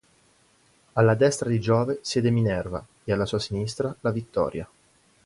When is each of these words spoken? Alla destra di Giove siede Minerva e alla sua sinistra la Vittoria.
Alla 0.93 1.13
destra 1.13 1.47
di 1.47 1.59
Giove 1.59 1.99
siede 2.01 2.31
Minerva 2.31 2.83
e 3.03 3.11
alla 3.11 3.27
sua 3.27 3.37
sinistra 3.37 3.95
la 4.01 4.09
Vittoria. 4.09 4.67